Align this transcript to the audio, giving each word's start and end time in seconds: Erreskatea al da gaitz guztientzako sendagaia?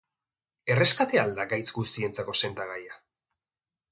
Erreskatea 0.75 1.25
al 1.27 1.35
da 1.41 1.45
gaitz 1.51 1.67
guztientzako 1.77 2.37
sendagaia? 2.41 2.97